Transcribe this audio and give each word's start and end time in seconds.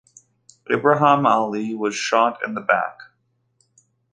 Ibrahim 0.67 1.27
Ali 1.27 1.75
was 1.75 1.93
shot 1.93 2.39
in 2.43 2.55
the 2.55 2.61
back. 2.61 3.01